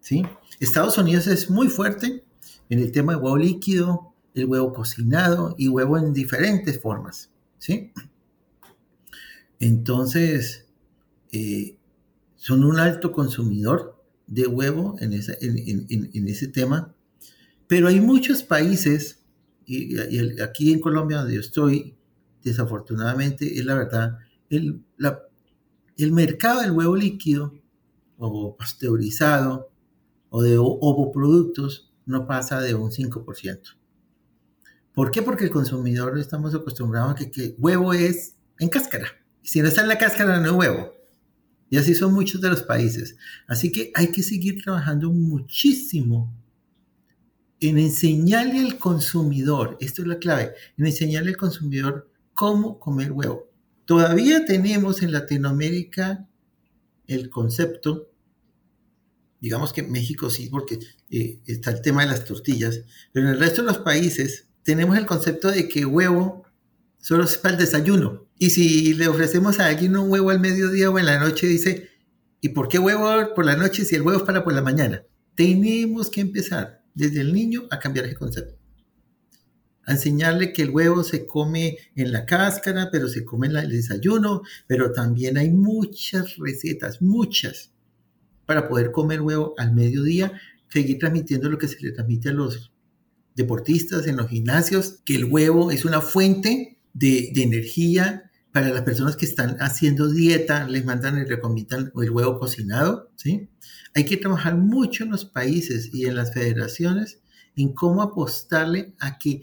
[0.00, 0.24] ¿sí?
[0.60, 2.24] Estados Unidos es muy fuerte
[2.68, 7.92] en el tema de huevo líquido, el huevo cocinado y huevo en diferentes formas, ¿sí?
[9.60, 10.66] Entonces,
[11.32, 11.76] eh,
[12.36, 16.94] son un alto consumidor de huevo en, ese tema,
[17.68, 19.22] pero hay muchos países,
[19.66, 19.96] y,
[20.40, 21.94] aquí en Colombia donde yo estoy,
[22.42, 24.82] desafortunadamente, es la verdad, el,
[25.96, 27.54] el mercado del huevo líquido
[28.16, 29.70] o pasteurizado
[30.30, 33.60] o de ovoproductos no pasa de un 5%.
[34.94, 35.22] ¿Por qué?
[35.22, 39.08] Porque el consumidor estamos acostumbrados a que, que huevo es en cáscara.
[39.42, 40.94] Si no está en la cáscara, no es huevo.
[41.70, 43.16] Y así son muchos de los países.
[43.46, 46.34] Así que hay que seguir trabajando muchísimo
[47.60, 53.48] en enseñarle al consumidor, esto es la clave, en enseñarle al consumidor cómo comer huevo.
[53.84, 56.28] Todavía tenemos en Latinoamérica
[57.06, 58.08] el concepto
[59.40, 60.78] digamos que México sí, porque
[61.10, 62.80] eh, está el tema de las tortillas,
[63.12, 66.44] pero en el resto de los países tenemos el concepto de que huevo
[66.98, 68.26] solo es para el desayuno.
[68.38, 71.88] Y si le ofrecemos a alguien un huevo al mediodía o en la noche, dice,
[72.40, 75.02] ¿y por qué huevo por la noche si el huevo es para por la mañana?
[75.34, 78.58] Tenemos que empezar desde el niño a cambiar ese concepto.
[79.84, 83.70] A enseñarle que el huevo se come en la cáscara, pero se come en el
[83.70, 87.70] desayuno, pero también hay muchas recetas, muchas,
[88.46, 90.32] para poder comer huevo al mediodía,
[90.68, 92.72] seguir transmitiendo lo que se le transmite a los
[93.36, 98.27] deportistas en los gimnasios, que el huevo es una fuente de, energía
[98.58, 103.48] para las personas que están haciendo dieta, les mandan y recomiendan el huevo cocinado, ¿sí?
[103.94, 107.20] Hay que trabajar mucho en los países y en las federaciones
[107.54, 109.42] en cómo apostarle a que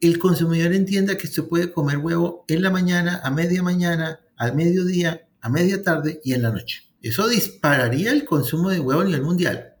[0.00, 4.56] el consumidor entienda que se puede comer huevo en la mañana, a media mañana, al
[4.56, 6.82] mediodía, a media tarde y en la noche.
[7.02, 9.74] Eso dispararía el consumo de huevo a nivel mundial.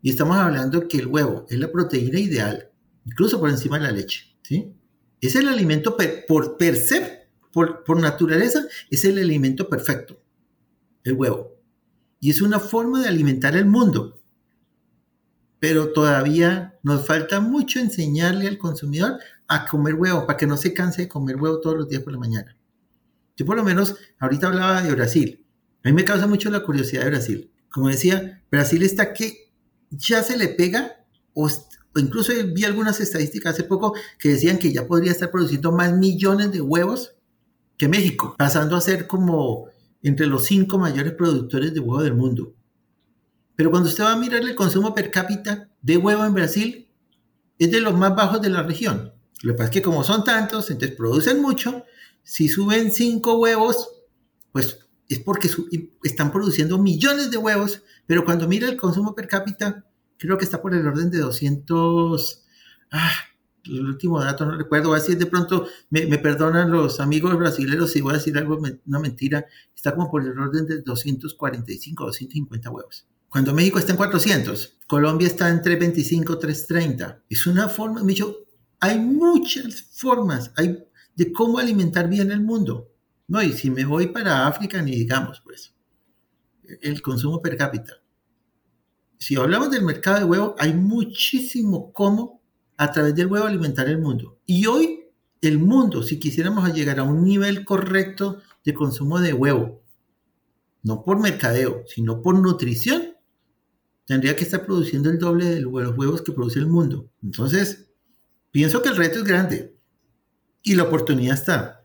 [0.00, 2.70] Y estamos hablando que el huevo es la proteína ideal,
[3.04, 4.34] incluso por encima de la leche.
[4.40, 4.72] ¿sí?
[5.20, 5.94] Es el alimento
[6.26, 6.76] por per
[7.52, 10.20] por, por naturaleza, es el alimento perfecto,
[11.04, 11.56] el huevo.
[12.20, 14.20] Y es una forma de alimentar el mundo.
[15.60, 20.74] Pero todavía nos falta mucho enseñarle al consumidor a comer huevo, para que no se
[20.74, 22.56] canse de comer huevo todos los días por la mañana.
[23.36, 25.44] Yo por lo menos, ahorita hablaba de Brasil.
[25.84, 27.52] A mí me causa mucho la curiosidad de Brasil.
[27.70, 29.52] Como decía, Brasil está que
[29.90, 31.48] ya se le pega, o,
[31.96, 36.52] incluso vi algunas estadísticas hace poco que decían que ya podría estar produciendo más millones
[36.52, 37.14] de huevos
[37.78, 39.68] que México, pasando a ser como
[40.02, 42.54] entre los cinco mayores productores de huevo del mundo.
[43.56, 46.88] Pero cuando usted va a mirar el consumo per cápita de huevo en Brasil,
[47.58, 49.12] es de los más bajos de la región.
[49.42, 51.84] Lo que pasa es que como son tantos, entonces producen mucho.
[52.22, 53.88] Si suben cinco huevos,
[54.52, 55.48] pues es porque
[56.02, 59.86] están produciendo millones de huevos, pero cuando mira el consumo per cápita,
[60.18, 62.44] creo que está por el orden de 200,
[62.90, 63.12] ah,
[63.68, 68.12] el último dato no recuerdo, así de pronto me, perdonan los amigos brasileños si voy
[68.12, 73.06] a decir algo, una mentira, está como por el orden de 245, 250 huevos.
[73.28, 77.22] Cuando México está en 400, Colombia está entre 325, 330.
[77.28, 78.34] Es una forma, me dicho,
[78.80, 82.92] hay muchas formas hay de cómo alimentar bien el mundo.
[83.26, 85.74] No, y si me voy para África, ni digamos, pues,
[86.80, 87.94] el consumo per cápita.
[89.18, 92.37] Si hablamos del mercado de huevo, hay muchísimo cómo
[92.78, 94.38] a través del huevo alimentar el mundo.
[94.46, 95.04] Y hoy
[95.42, 99.82] el mundo, si quisiéramos llegar a un nivel correcto de consumo de huevo,
[100.82, 103.14] no por mercadeo, sino por nutrición,
[104.06, 107.10] tendría que estar produciendo el doble de los huevos que produce el mundo.
[107.22, 107.90] Entonces,
[108.50, 109.76] pienso que el reto es grande
[110.62, 111.78] y la oportunidad está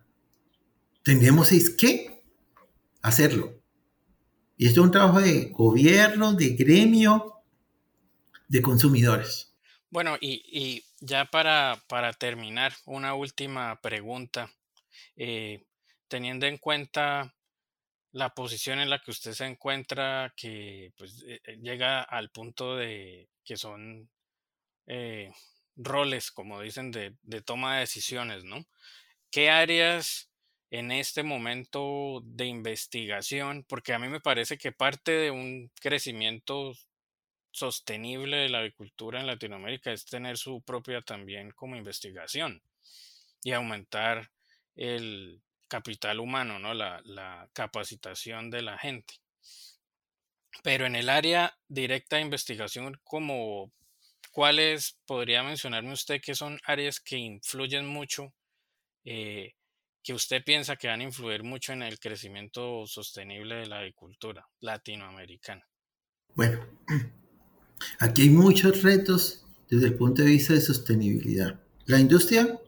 [1.03, 2.25] tendríamos es que
[3.01, 3.59] hacerlo.
[4.57, 7.43] Y esto es un trabajo de gobierno, de gremio,
[8.47, 9.52] de consumidores.
[9.93, 14.49] Bueno, y, ya para, para, terminar, una última pregunta.
[15.15, 15.67] Eh,
[16.07, 17.35] teniendo en cuenta
[18.11, 22.75] la posición en la que usted se encuentra, que pues, eh, eh, llega al punto
[22.75, 24.09] de que son
[24.87, 25.31] eh,
[25.75, 28.65] roles, como dicen, de, de, toma de decisiones, ¿no?
[29.29, 30.31] ¿Qué áreas
[30.71, 33.63] en este momento de investigación?
[33.69, 36.73] Porque a mí me parece que parte de un crecimiento
[37.53, 42.61] sostenible de la agricultura en Latinoamérica es tener su propia también como investigación
[43.43, 44.29] y aumentar
[44.75, 46.73] el capital humano, ¿no?
[46.73, 49.15] La, la capacitación de la gente.
[50.61, 53.71] Pero en el área directa de investigación, como
[54.31, 58.33] ¿cuáles podría mencionarme usted que son áreas que influyen mucho,
[59.05, 59.53] eh,
[60.03, 64.47] que usted piensa que van a influir mucho en el crecimiento sostenible de la agricultura
[64.59, 65.65] latinoamericana?
[66.35, 66.67] Bueno,
[67.99, 71.59] aquí hay muchos retos desde el punto de vista de sostenibilidad.
[71.85, 72.59] La industria,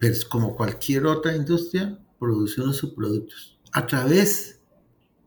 [0.00, 3.58] pues como cualquier otra industria, produce unos subproductos.
[3.72, 4.60] A través,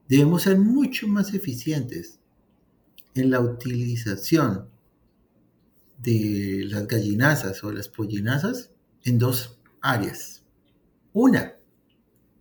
[0.07, 2.19] debemos ser mucho más eficientes
[3.15, 4.67] en la utilización
[5.97, 8.71] de las gallinazas o las pollinazas
[9.03, 10.43] en dos áreas.
[11.13, 11.55] Una,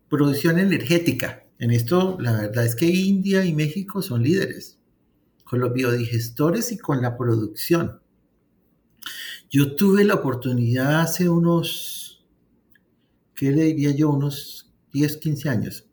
[0.09, 1.45] producción energética.
[1.59, 4.77] En esto, la verdad es que India y México son líderes
[5.47, 8.01] con los biodigestores y con la producción.
[9.49, 12.27] Yo tuve la oportunidad hace unos,
[13.35, 14.11] ¿qué le diría yo?
[14.11, 15.87] Unos 10, 15 años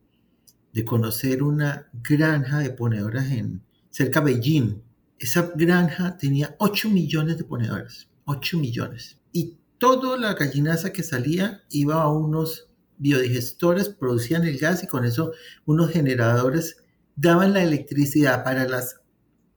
[0.73, 4.81] de conocer una granja de ponedoras en cerca de Beijing,
[5.19, 9.19] esa granja tenía 8 millones de ponedores, 8 millones.
[9.31, 15.05] Y toda la gallinaza que salía iba a unos biodigestores, producían el gas y con
[15.05, 15.33] eso
[15.65, 16.77] unos generadores
[17.15, 19.02] daban la electricidad para las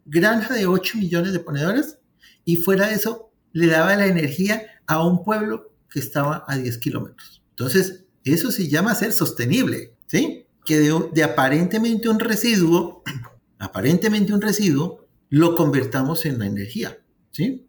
[0.06, 1.98] granjas de 8 millones de ponedores
[2.44, 6.78] y fuera de eso le daba la energía a un pueblo que estaba a 10
[6.78, 7.42] kilómetros.
[7.50, 10.46] Entonces, eso se llama ser sostenible, ¿sí?
[10.64, 13.02] Que de, de aparentemente un residuo,
[13.58, 16.98] aparentemente un residuo, lo convertamos en la energía.
[17.30, 17.66] ¿sí?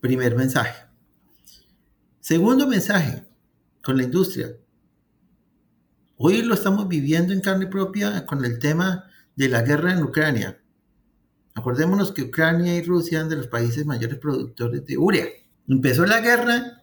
[0.00, 0.86] Primer mensaje.
[2.20, 3.26] Segundo mensaje
[3.82, 4.56] con la industria.
[6.16, 9.04] Hoy lo estamos viviendo en carne propia con el tema
[9.36, 10.59] de la guerra en Ucrania.
[11.54, 15.26] Acordémonos que Ucrania y Rusia eran de los países mayores productores de urea.
[15.68, 16.82] Empezó la guerra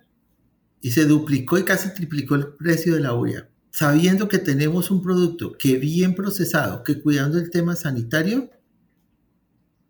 [0.82, 3.50] y se duplicó y casi triplicó el precio de la urea.
[3.72, 8.50] Sabiendo que tenemos un producto que bien procesado, que cuidando el tema sanitario,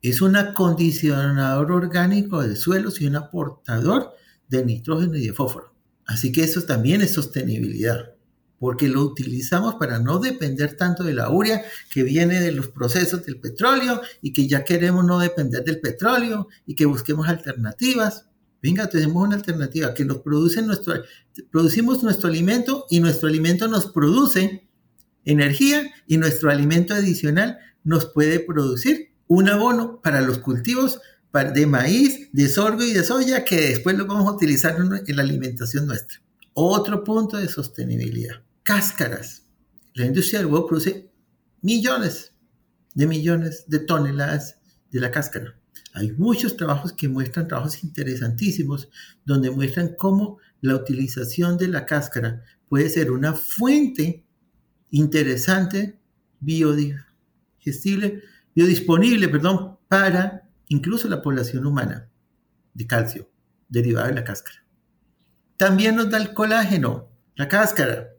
[0.01, 4.13] es un acondicionador orgánico de suelos y un aportador
[4.47, 5.73] de nitrógeno y de fósforo.
[6.05, 8.15] Así que eso también es sostenibilidad,
[8.59, 13.25] porque lo utilizamos para no depender tanto de la urea que viene de los procesos
[13.25, 18.25] del petróleo y que ya queremos no depender del petróleo y que busquemos alternativas.
[18.61, 20.95] Venga, tenemos una alternativa que nos produce nuestro,
[21.51, 24.67] producimos nuestro alimento y nuestro alimento nos produce
[25.25, 30.99] energía y nuestro alimento adicional nos puede producir un abono para los cultivos
[31.53, 35.21] de maíz, de sorgo y de soya que después lo vamos a utilizar en la
[35.21, 36.19] alimentación nuestra.
[36.53, 38.41] Otro punto de sostenibilidad.
[38.67, 39.45] Cáscaras.
[39.93, 41.09] La industria del huevo produce
[41.61, 42.33] millones
[42.95, 44.59] de millones de toneladas
[44.91, 45.57] de la cáscara.
[45.93, 48.89] Hay muchos trabajos que muestran trabajos interesantísimos
[49.23, 54.25] donde muestran cómo la utilización de la cáscara puede ser una fuente
[54.89, 55.97] interesante,
[56.41, 58.21] biodigestible,
[58.53, 62.09] biodisponible, perdón, para incluso la población humana
[62.73, 63.31] de calcio
[63.69, 64.61] derivado de la cáscara.
[65.55, 68.16] También nos da el colágeno, la cáscara,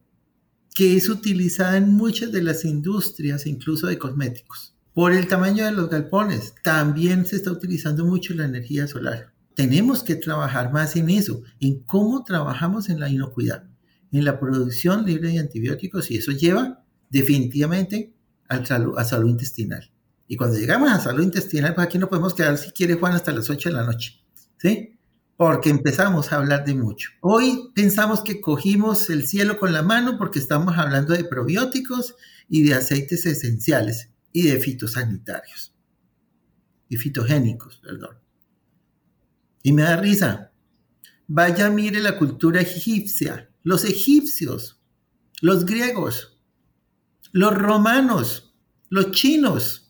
[0.79, 4.77] que es utilizada en muchas de las industrias, incluso de cosméticos.
[4.95, 9.33] Por el tamaño de los galpones, también se está utilizando mucho la energía solar.
[9.57, 13.65] Tenemos que trabajar más en eso, en cómo trabajamos en la inocuidad,
[14.13, 18.15] en la producción libre de antibióticos, y eso lleva definitivamente
[18.47, 19.91] a salud intestinal.
[20.29, 23.33] Y cuando llegamos a salud intestinal, pues aquí no podemos quedar, si quiere Juan, hasta
[23.33, 24.23] las 8 de la noche.
[24.59, 24.97] ¿Sí?
[25.39, 27.11] Porque empezamos a hablar de mucho.
[27.21, 32.17] Hoy pensamos que cogimos el cielo con la mano porque estamos hablando de probióticos
[32.49, 35.73] y de aceites esenciales y de fitosanitarios.
[36.89, 38.19] Y fitogénicos, perdón.
[39.63, 40.51] Y me da risa.
[41.29, 43.49] Vaya, mire la cultura egipcia.
[43.63, 44.83] Los egipcios,
[45.41, 46.37] los griegos,
[47.31, 48.53] los romanos,
[48.89, 49.89] los chinos,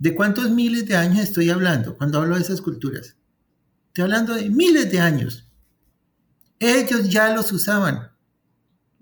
[0.00, 3.18] ¿De cuántos miles de años estoy hablando cuando hablo de esas culturas?
[3.90, 5.50] Estoy hablando de miles de años.
[6.60, 8.12] Ellos ya los usaban.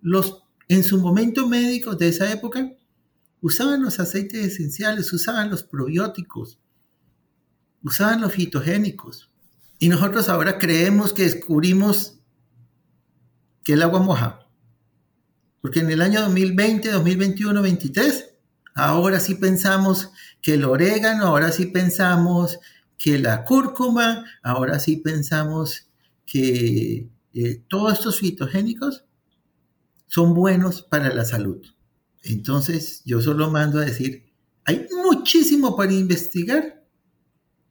[0.00, 2.72] Los, en su momento médico de esa época,
[3.42, 6.58] usaban los aceites esenciales, usaban los probióticos,
[7.82, 9.30] usaban los fitogénicos.
[9.78, 12.20] Y nosotros ahora creemos que descubrimos
[13.62, 14.46] que el agua moja.
[15.60, 18.30] Porque en el año 2020, 2021, 2023,
[18.74, 22.58] ahora sí pensamos que el orégano, ahora sí pensamos
[22.98, 25.88] que la cúrcuma, ahora sí pensamos
[26.26, 29.04] que eh, todos estos fitogénicos
[30.08, 31.64] son buenos para la salud.
[32.22, 34.24] Entonces, yo solo mando a decir,
[34.64, 36.84] hay muchísimo para investigar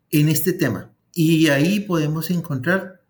[0.10, 0.94] en este tema.
[1.14, 3.04] Y ahí podemos encontrar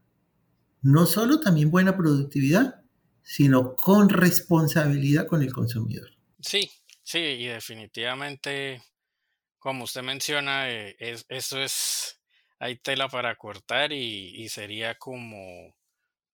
[0.81, 2.81] no solo también buena productividad,
[3.21, 6.09] sino con responsabilidad con el consumidor.
[6.39, 6.69] Sí,
[7.03, 8.81] sí, y definitivamente,
[9.67, 10.95] como usted menciona, eh,
[11.27, 12.21] eso es,
[12.57, 15.75] hay tela para cortar y, sería como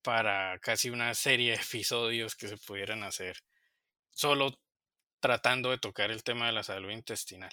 [0.04, 3.38] para casi una serie de episodios que se pudieran hacer
[4.12, 4.62] solo
[5.20, 7.50] tratando de tocar el tema de la salud intestinal.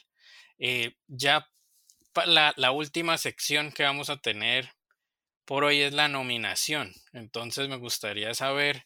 [0.59, 1.49] Eh, ya
[2.27, 4.75] la, última sección que vamos a tener
[5.47, 6.93] por hoy es la nominación.
[7.15, 8.85] Entonces me gustaría saber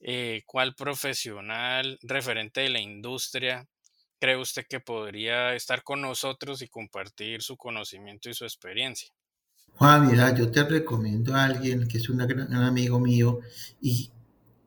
[0.00, 3.68] eh, cuál profesional referente de la industria
[4.22, 9.12] cree usted que podría estar con nosotros y compartir su conocimiento y su experiencia.
[9.74, 13.40] Juan, mira, yo te recomiendo a alguien que es un gran amigo mío
[13.80, 14.12] y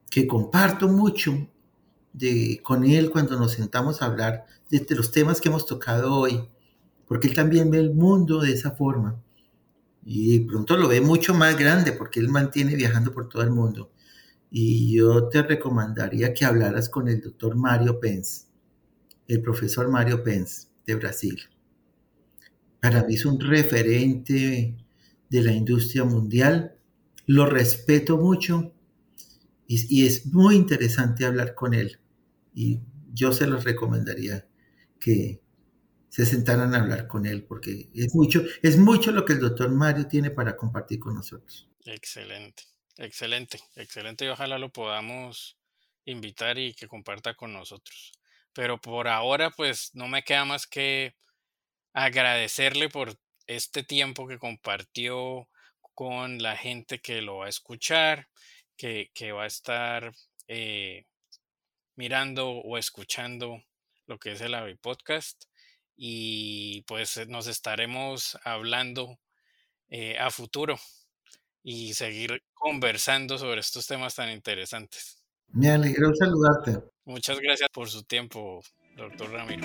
[0.10, 1.48] que comparto mucho
[2.12, 6.50] de, con él cuando nos sentamos a hablar de los temas que hemos tocado hoy,
[7.08, 9.24] porque él también ve el mundo de esa forma
[10.04, 13.90] y pronto lo ve mucho más grande porque él mantiene viajando por todo el mundo.
[14.52, 18.45] Y yo te recomendaría que hablaras con el doctor Mario Pence,
[19.28, 21.42] el profesor Mario Pence de Brasil.
[22.80, 24.76] Para mí es un referente
[25.30, 26.76] de la industria mundial,
[27.26, 28.74] lo respeto mucho
[29.68, 32.00] y, y es muy interesante hablar con él.
[32.54, 32.80] Y
[33.14, 34.48] yo se los recomendaría
[35.00, 35.42] que,
[36.16, 39.70] se sentaran a hablar con él, porque es mucho, es mucho lo que el doctor
[39.70, 41.68] Mario tiene para compartir con nosotros.
[41.84, 42.64] Excelente,
[42.96, 45.58] excelente, excelente y ojalá lo podamos
[46.06, 48.14] invitar y que comparta con nosotros.
[48.56, 51.16] Pero por ahora, pues no me queda más que
[51.94, 55.50] agradecerle por este tiempo que compartió
[55.94, 58.30] con la gente que lo va a escuchar,
[58.78, 60.14] que, va a estar
[60.48, 61.06] eh,
[61.96, 63.62] mirando o escuchando
[64.08, 65.46] lo que es el AVI Podcast
[65.98, 69.20] y pues eh, nos estaremos hablando
[69.90, 70.78] eh, a futuro
[71.62, 75.24] y seguir conversando sobre estos temas tan interesantes.
[75.48, 76.95] Me alegro saludarte.
[77.06, 78.64] Muchas gracias por su tiempo,
[78.98, 79.64] doctor Ramiro.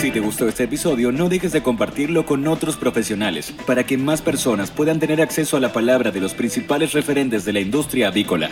[0.00, 4.22] Si te gustó este episodio, no dejes de compartirlo con otros profesionales para que más
[4.22, 8.50] personas puedan tener acceso a la palabra de los principales referentes de la industria avícola.